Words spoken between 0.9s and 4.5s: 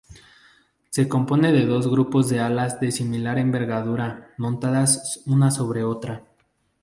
compone de dos grupos de alas de similar envergadura,